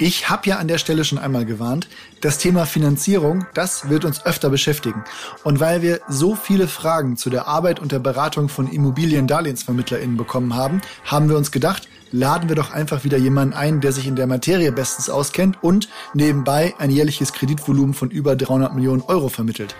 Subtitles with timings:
[0.00, 1.88] Ich habe ja an der Stelle schon einmal gewarnt,
[2.20, 5.02] das Thema Finanzierung, das wird uns öfter beschäftigen.
[5.42, 10.54] Und weil wir so viele Fragen zu der Arbeit und der Beratung von Immobiliendarlehensvermittlerinnen bekommen
[10.54, 14.16] haben, haben wir uns gedacht, laden wir doch einfach wieder jemanden ein, der sich in
[14.16, 19.74] der Materie bestens auskennt und nebenbei ein jährliches Kreditvolumen von über 300 Millionen Euro vermittelt.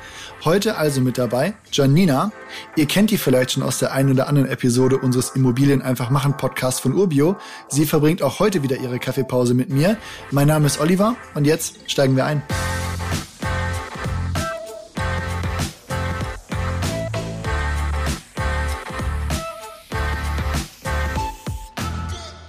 [0.45, 2.33] Heute also mit dabei Janina.
[2.77, 6.37] Ihr kennt die vielleicht schon aus der einen oder anderen Episode unseres Immobilien einfach machen
[6.37, 7.37] Podcast von Urbio.
[7.69, 9.97] Sie verbringt auch heute wieder ihre Kaffeepause mit mir.
[10.31, 12.43] Mein Name ist Oliver und jetzt steigen wir ein.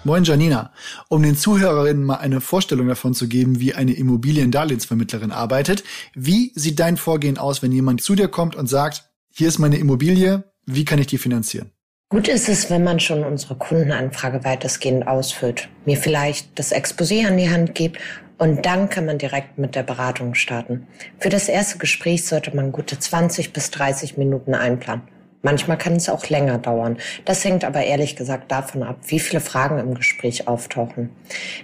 [0.09, 0.73] Moin Janina.
[1.07, 5.83] Um den Zuhörerinnen mal eine Vorstellung davon zu geben, wie eine Immobiliendarlehensvermittlerin arbeitet,
[6.15, 9.77] wie sieht dein Vorgehen aus, wenn jemand zu dir kommt und sagt, hier ist meine
[9.77, 11.69] Immobilie, wie kann ich die finanzieren?
[12.09, 17.37] Gut ist es, wenn man schon unsere Kundenanfrage weitestgehend ausfüllt, mir vielleicht das Exposé an
[17.37, 17.99] die Hand gibt
[18.39, 20.87] und dann kann man direkt mit der Beratung starten.
[21.19, 25.03] Für das erste Gespräch sollte man gute 20 bis 30 Minuten einplanen.
[25.41, 26.97] Manchmal kann es auch länger dauern.
[27.23, 31.11] Das hängt aber ehrlich gesagt davon ab, wie viele Fragen im Gespräch auftauchen.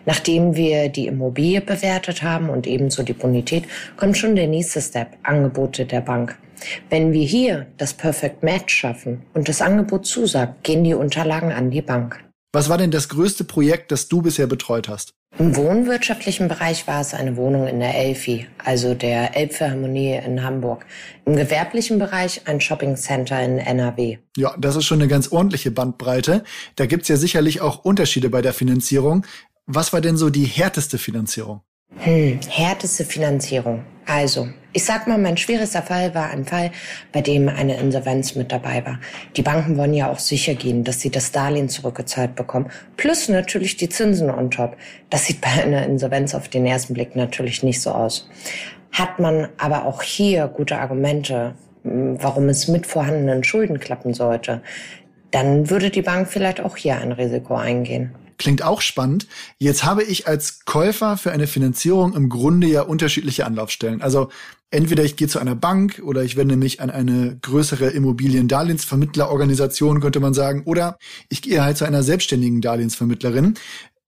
[0.06, 3.66] Nachdem wir die Immobilie bewertet haben und ebenso die Bonität,
[3.98, 6.38] kommt schon der nächste Step, Angebote der Bank.
[6.90, 11.70] Wenn wir hier das Perfect Match schaffen und das Angebot zusagt, gehen die Unterlagen an
[11.70, 12.24] die Bank.
[12.54, 15.14] Was war denn das größte Projekt, das du bisher betreut hast?
[15.38, 20.86] Im wohnwirtschaftlichen Bereich war es eine Wohnung in der Elfi, also der Elbphilharmonie in Hamburg.
[21.26, 24.20] Im gewerblichen Bereich ein Shoppingcenter in NRW.
[24.38, 26.46] Ja, das ist schon eine ganz ordentliche Bandbreite.
[26.78, 29.26] Da gibt's ja sicherlich auch Unterschiede bei der Finanzierung.
[29.66, 31.62] Was war denn so die härteste Finanzierung?
[32.06, 33.84] Hm, härteste Finanzierung.
[34.06, 36.70] Also, ich sag mal, mein schwierigster Fall war ein Fall,
[37.12, 39.00] bei dem eine Insolvenz mit dabei war.
[39.36, 42.70] Die Banken wollen ja auch sicher gehen, dass sie das Darlehen zurückgezahlt bekommen.
[42.96, 44.78] Plus natürlich die Zinsen on top.
[45.10, 48.30] Das sieht bei einer Insolvenz auf den ersten Blick natürlich nicht so aus.
[48.92, 54.62] Hat man aber auch hier gute Argumente, hm, warum es mit vorhandenen Schulden klappen sollte,
[55.36, 58.16] dann würde die Bank vielleicht auch hier ein Risiko eingehen.
[58.38, 59.28] Klingt auch spannend.
[59.58, 64.02] Jetzt habe ich als Käufer für eine Finanzierung im Grunde ja unterschiedliche Anlaufstellen.
[64.02, 64.30] Also
[64.72, 70.22] entweder ich gehe zu einer Bank oder ich wende mich an eine größere Immobiliendarlehensvermittlerorganisation, könnte
[70.22, 70.98] man sagen, oder
[71.28, 73.56] ich gehe halt zu einer selbstständigen Darlehensvermittlerin.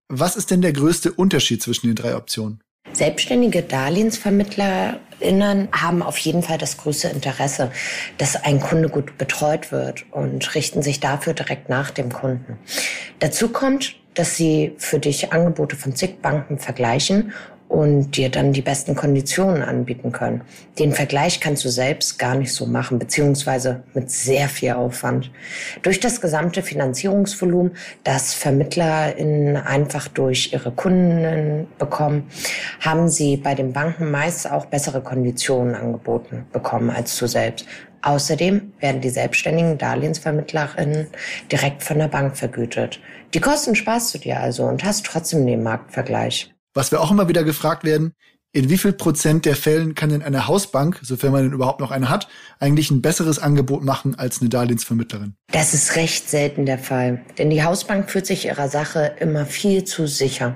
[0.08, 2.62] Was ist denn der größte Unterschied zwischen den drei Optionen?
[2.98, 7.70] Selbstständige DarlehensvermittlerInnen haben auf jeden Fall das größte Interesse,
[8.18, 12.58] dass ein Kunde gut betreut wird und richten sich dafür direkt nach dem Kunden.
[13.20, 17.34] Dazu kommt, dass sie für dich Angebote von zig Banken vergleichen
[17.70, 20.42] und dir dann die besten Konditionen anbieten können.
[20.80, 25.32] Den Vergleich kannst du selbst gar nicht so machen, beziehungsweise mit sehr viel Aufwand.
[25.82, 27.74] Durch das gesamte Finanzierungsvolumen,
[28.04, 32.30] das VermittlerInnen einfach durch ihre Kunden bekommen,
[32.80, 37.66] haben sie bei den Banken meist auch bessere Konditionen angeboten bekommen als du selbst.
[38.02, 41.08] Außerdem werden die selbstständigen Darlehensvermittlerinnen
[41.52, 43.02] direkt von der Bank vergütet.
[43.34, 46.54] Die Kosten sparst du dir also und hast trotzdem den Marktvergleich.
[46.78, 48.14] Was wir auch immer wieder gefragt werden,
[48.52, 51.90] in wie viel Prozent der Fällen kann denn eine Hausbank, sofern man denn überhaupt noch
[51.90, 52.28] eine hat,
[52.60, 55.34] eigentlich ein besseres Angebot machen als eine Darlehensvermittlerin?
[55.52, 59.86] Das ist recht selten der Fall, denn die Hausbank fühlt sich ihrer Sache immer viel
[59.86, 60.54] zu sicher.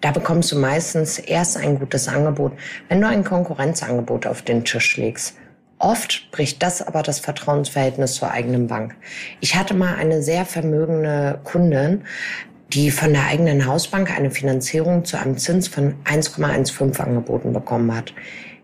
[0.00, 2.52] Da bekommst du meistens erst ein gutes Angebot,
[2.88, 5.34] wenn du ein Konkurrenzangebot auf den Tisch legst.
[5.78, 8.96] Oft bricht das aber das Vertrauensverhältnis zur eigenen Bank.
[9.40, 12.04] Ich hatte mal eine sehr vermögende Kundin,
[12.72, 18.14] die von der eigenen Hausbank eine Finanzierung zu einem Zins von 1,15 angeboten bekommen hat.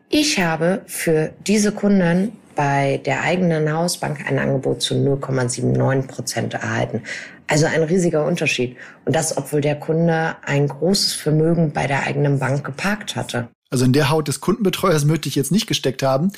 [0.08, 7.02] Ich habe für diese Kunden bei der eigenen Hausbank ein Angebot zu 0,79 Prozent erhalten.
[7.48, 8.76] Also ein riesiger Unterschied.
[9.04, 13.48] Und das, obwohl der Kunde ein großes Vermögen bei der eigenen Bank geparkt hatte.
[13.70, 16.32] Also in der Haut des Kundenbetreuers möchte ich jetzt nicht gesteckt haben.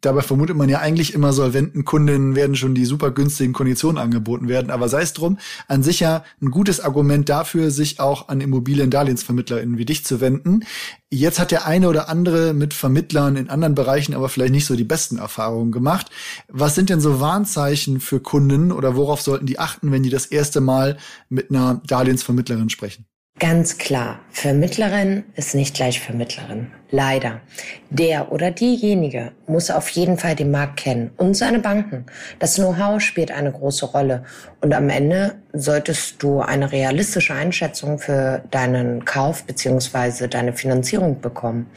[0.00, 4.48] Dabei vermutet man ja eigentlich immer, solventen Kundinnen werden schon die super günstigen Konditionen angeboten
[4.48, 4.70] werden.
[4.70, 9.76] Aber sei es drum, an sich ja ein gutes Argument dafür, sich auch an Immobiliendarlehensvermittlerinnen
[9.76, 10.64] wie dich zu wenden.
[11.10, 14.76] Jetzt hat der eine oder andere mit Vermittlern in anderen Bereichen aber vielleicht nicht so
[14.76, 16.10] die besten Erfahrungen gemacht.
[16.48, 20.26] Was sind denn so Warnzeichen für Kunden oder worauf sollten die achten, wenn die das
[20.26, 20.98] erste Mal
[21.28, 23.06] mit einer Darlehensvermittlerin sprechen?
[23.38, 26.72] Ganz klar, Vermittlerin ist nicht gleich Vermittlerin.
[26.90, 27.40] Leider.
[27.88, 32.06] Der oder diejenige muss auf jeden Fall den Markt kennen und seine Banken.
[32.40, 34.24] Das Know-how spielt eine große Rolle.
[34.60, 41.70] Und am Ende solltest du eine realistische Einschätzung für deinen Kauf beziehungsweise deine Finanzierung bekommen.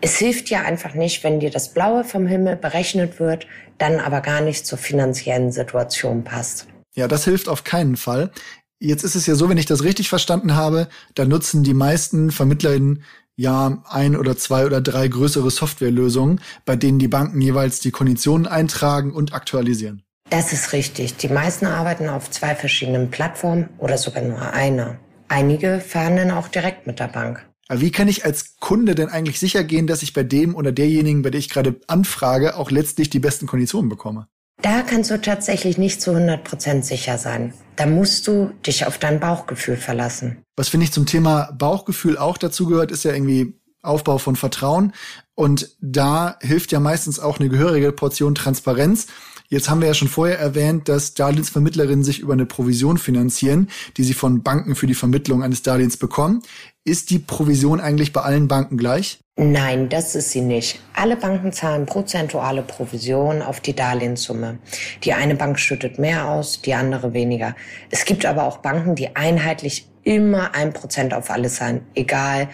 [0.00, 3.46] Es hilft dir einfach nicht, wenn dir das Blaue vom Himmel berechnet wird,
[3.76, 6.66] dann aber gar nicht zur finanziellen Situation passt.
[6.96, 8.32] Ja, das hilft auf keinen Fall.
[8.80, 12.30] Jetzt ist es ja so, wenn ich das richtig verstanden habe, da nutzen die meisten
[12.30, 13.02] VermittlerInnen
[13.34, 18.46] ja ein oder zwei oder drei größere Softwarelösungen, bei denen die Banken jeweils die Konditionen
[18.46, 20.02] eintragen und aktualisieren.
[20.30, 21.16] Das ist richtig.
[21.16, 24.98] Die meisten arbeiten auf zwei verschiedenen Plattformen oder sogar nur einer.
[25.26, 27.44] Einige verhandeln auch direkt mit der Bank.
[27.68, 30.70] Aber wie kann ich als Kunde denn eigentlich sicher gehen, dass ich bei dem oder
[30.70, 34.28] derjenigen, bei der ich gerade anfrage, auch letztlich die besten Konditionen bekomme?
[34.62, 37.52] Da kannst du tatsächlich nicht zu 100 Prozent sicher sein.
[37.78, 40.42] Da musst du dich auf dein Bauchgefühl verlassen.
[40.56, 44.92] Was finde ich zum Thema Bauchgefühl auch dazu gehört, ist ja irgendwie Aufbau von Vertrauen.
[45.36, 49.06] Und da hilft ja meistens auch eine gehörige Portion Transparenz.
[49.48, 54.02] Jetzt haben wir ja schon vorher erwähnt, dass Darlehensvermittlerinnen sich über eine Provision finanzieren, die
[54.02, 56.42] sie von Banken für die Vermittlung eines Darlehens bekommen.
[56.84, 59.20] Ist die Provision eigentlich bei allen Banken gleich?
[59.40, 60.80] Nein, das ist sie nicht.
[60.94, 64.58] Alle Banken zahlen prozentuale Provision auf die Darlehenssumme.
[65.04, 67.54] Die eine Bank schüttet mehr aus, die andere weniger.
[67.88, 72.48] Es gibt aber auch Banken, die einheitlich immer ein Prozent auf alles zahlen, egal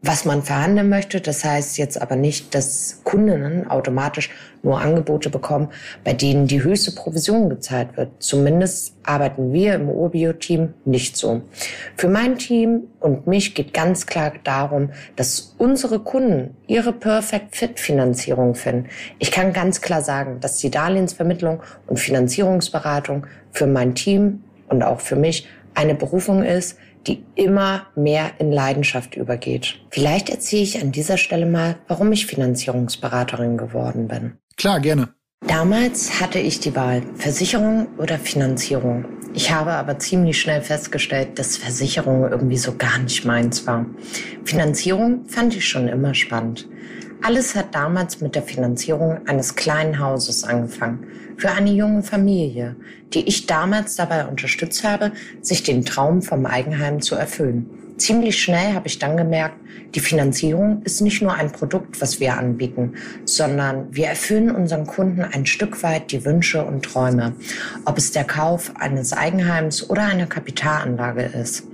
[0.00, 1.20] was man verhandeln möchte.
[1.20, 4.30] Das heißt jetzt aber nicht, dass Kundinnen automatisch
[4.62, 5.68] nur Angebote bekommen,
[6.04, 8.10] bei denen die höchste Provision gezahlt wird.
[8.18, 11.42] Zumindest arbeiten wir im Urbio-Team nicht so.
[11.96, 17.80] Für mein Team und mich geht ganz klar darum, dass unsere Kunden ihre Perfect Fit
[17.80, 18.88] Finanzierung finden.
[19.18, 25.00] Ich kann ganz klar sagen, dass die Darlehensvermittlung und Finanzierungsberatung für mein Team und auch
[25.00, 26.76] für mich eine Berufung ist,
[27.08, 29.80] die immer mehr in Leidenschaft übergeht.
[29.90, 34.34] Vielleicht erzähle ich an dieser Stelle mal, warum ich Finanzierungsberaterin geworden bin.
[34.56, 35.08] Klar, gerne.
[35.46, 39.04] Damals hatte ich die Wahl, Versicherung oder Finanzierung.
[39.34, 43.86] Ich habe aber ziemlich schnell festgestellt, dass Versicherung irgendwie so gar nicht meins war.
[44.44, 46.68] Finanzierung fand ich schon immer spannend.
[47.22, 51.06] Alles hat damals mit der Finanzierung eines kleinen Hauses angefangen
[51.36, 52.76] für eine junge Familie,
[53.12, 57.70] die ich damals dabei unterstützt habe, sich den Traum vom Eigenheim zu erfüllen.
[57.96, 59.56] Ziemlich schnell habe ich dann gemerkt,
[59.94, 62.94] die Finanzierung ist nicht nur ein Produkt, was wir anbieten,
[63.24, 67.32] sondern wir erfüllen unseren Kunden ein Stück weit die Wünsche und Träume,
[67.84, 71.64] ob es der Kauf eines Eigenheims oder einer Kapitalanlage ist.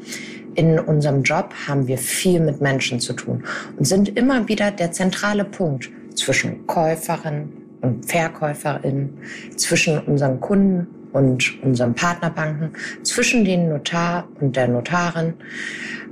[0.55, 3.45] In unserem Job haben wir viel mit Menschen zu tun
[3.77, 7.49] und sind immer wieder der zentrale Punkt zwischen Käuferin
[7.81, 9.19] und Verkäuferin,
[9.57, 12.73] zwischen unseren Kunden und unseren Partnerbanken,
[13.03, 15.35] zwischen den Notar und der Notarin.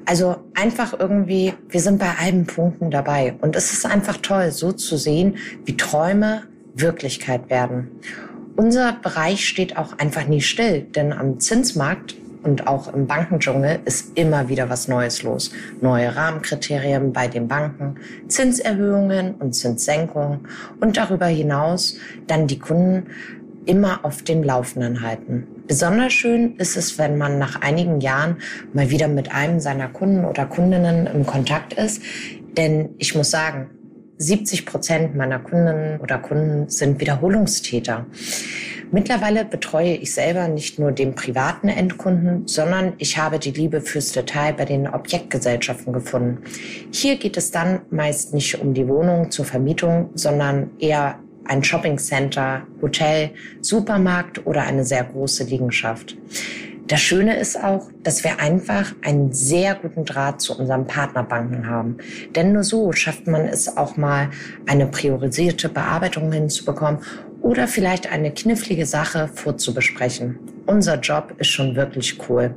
[0.05, 3.35] Also einfach irgendwie, wir sind bei allen Punkten dabei.
[3.41, 6.43] Und es ist einfach toll, so zu sehen, wie Träume
[6.75, 7.89] Wirklichkeit werden.
[8.57, 14.17] Unser Bereich steht auch einfach nie still, denn am Zinsmarkt und auch im Bankendschungel ist
[14.17, 15.53] immer wieder was Neues los.
[15.81, 17.97] Neue Rahmenkriterien bei den Banken,
[18.29, 20.41] Zinserhöhungen und Zinssenkungen
[20.81, 21.97] und darüber hinaus
[22.27, 23.07] dann die Kunden
[23.65, 25.47] immer auf dem Laufenden halten.
[25.69, 28.37] Besonders schön ist es, wenn man nach einigen Jahren
[28.73, 32.03] mal wieder mit einem seiner Kunden oder Kundinnen im Kontakt ist.
[32.57, 33.71] Denn ich muss sagen,
[34.19, 38.07] 70 Prozent meiner Kundinnen oder Kunden sind Wiederholungstäter.
[38.95, 44.13] Mittlerweile betreue ich selber nicht nur den privaten Endkunden, sondern ich habe die Liebe fürs
[44.13, 46.43] Detail bei den Objektgesellschaften gefunden.
[46.93, 52.67] Hier geht es dann meist nicht um die Wohnung zur Vermietung, sondern eher ein Shoppingcenter,
[52.83, 53.31] Hotel,
[53.63, 56.19] Supermarkt oder eine sehr große Liegenschaft.
[56.87, 61.97] Das Schöne ist auch, dass wir einfach einen sehr guten Draht zu unseren Partnerbanken haben.
[62.37, 64.29] Denn nur so schafft man es auch mal,
[64.67, 66.99] eine priorisierte Bearbeitung hinzubekommen
[67.43, 70.39] oder vielleicht eine knifflige Sache vorzubesprechen.
[70.67, 72.55] Unser Job ist schon wirklich cool.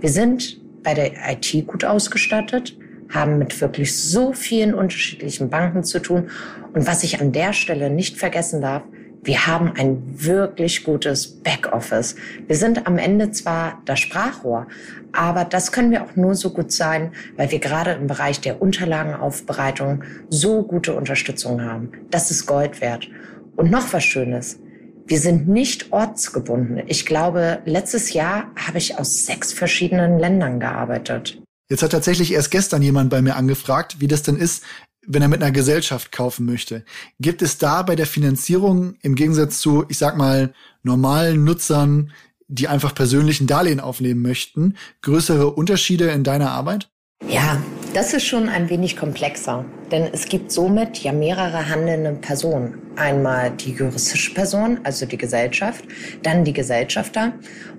[0.00, 2.76] Wir sind bei der IT gut ausgestattet,
[3.08, 6.30] haben mit wirklich so vielen unterschiedlichen Banken zu tun.
[6.74, 8.82] Und was ich an der Stelle nicht vergessen darf,
[9.22, 12.16] wir haben ein wirklich gutes Backoffice.
[12.46, 14.66] Wir sind am Ende zwar das Sprachrohr,
[15.12, 18.60] aber das können wir auch nur so gut sein, weil wir gerade im Bereich der
[18.60, 21.92] Unterlagenaufbereitung so gute Unterstützung haben.
[22.10, 23.08] Das ist Gold wert.
[23.56, 24.58] Und noch was Schönes.
[25.06, 26.82] Wir sind nicht ortsgebunden.
[26.86, 31.40] Ich glaube, letztes Jahr habe ich aus sechs verschiedenen Ländern gearbeitet.
[31.68, 34.64] Jetzt hat tatsächlich erst gestern jemand bei mir angefragt, wie das denn ist,
[35.06, 36.84] wenn er mit einer Gesellschaft kaufen möchte.
[37.20, 42.12] Gibt es da bei der Finanzierung im Gegensatz zu, ich sag mal, normalen Nutzern,
[42.48, 46.90] die einfach persönlichen Darlehen aufnehmen möchten, größere Unterschiede in deiner Arbeit?
[47.28, 47.62] Ja,
[47.94, 52.78] das ist schon ein wenig komplexer, denn es gibt somit ja mehrere handelnde Personen.
[52.96, 55.84] Einmal die juristische Person, also die Gesellschaft,
[56.24, 57.32] dann die Gesellschafter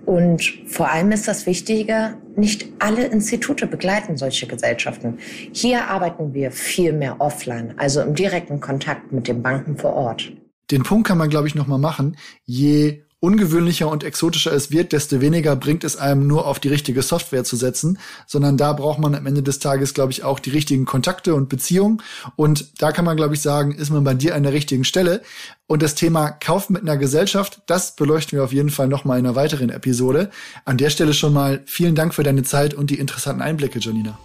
[0.06, 5.20] und vor allem ist das Wichtige, nicht alle Institute begleiten solche Gesellschaften.
[5.52, 10.32] Hier arbeiten wir viel mehr offline, also im direkten Kontakt mit den Banken vor Ort.
[10.72, 12.16] Den Punkt kann man, glaube ich, nochmal machen.
[12.46, 17.02] Je ungewöhnlicher und exotischer es wird, desto weniger bringt es einem nur auf die richtige
[17.02, 20.52] Software zu setzen, sondern da braucht man am Ende des Tages, glaube ich, auch die
[20.52, 22.04] richtigen Kontakte und Beziehungen.
[22.36, 25.24] Und da kann man, glaube ich, sagen, ist man bei dir an der richtigen Stelle.
[25.66, 29.26] Und das Thema Kauf mit einer Gesellschaft, das beleuchten wir auf jeden Fall nochmal in
[29.26, 30.30] einer weiteren Episode.
[30.64, 34.20] An der Stelle schon mal vielen Dank für deine Zeit und die interessanten Einblicke, Janina.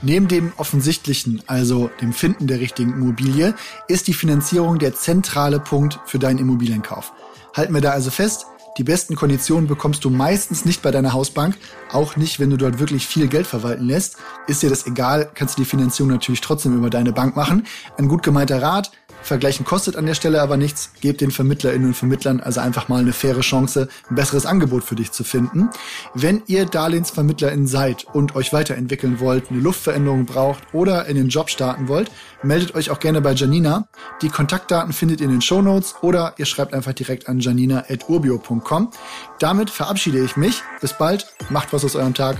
[0.00, 3.54] Neben dem offensichtlichen, also dem Finden der richtigen Immobilie,
[3.88, 7.12] ist die Finanzierung der zentrale Punkt für deinen Immobilienkauf.
[7.54, 8.46] Halten wir da also fest,
[8.78, 11.56] die besten Konditionen bekommst du meistens nicht bei deiner Hausbank,
[11.90, 14.18] auch nicht, wenn du dort wirklich viel Geld verwalten lässt.
[14.46, 17.66] Ist dir das egal, kannst du die Finanzierung natürlich trotzdem über deine Bank machen.
[17.96, 20.92] Ein gut gemeinter Rat, Vergleichen kostet an der Stelle aber nichts.
[21.00, 24.94] Gebt den VermittlerInnen und Vermittlern also einfach mal eine faire Chance, ein besseres Angebot für
[24.94, 25.70] dich zu finden.
[26.14, 31.50] Wenn ihr DarlehensvermittlerInnen seid und euch weiterentwickeln wollt, eine Luftveränderung braucht oder in den Job
[31.50, 32.10] starten wollt,
[32.42, 33.88] meldet euch auch gerne bei Janina.
[34.22, 38.90] Die Kontaktdaten findet ihr in den Show Notes oder ihr schreibt einfach direkt an janina.urbio.com.
[39.38, 40.62] Damit verabschiede ich mich.
[40.80, 41.26] Bis bald.
[41.50, 42.38] Macht was aus eurem Tag.